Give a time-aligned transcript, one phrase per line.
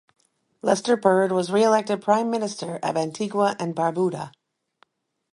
[0.63, 4.31] Lester Bird was re-elected Prime Minister of Antigua and Barbuda.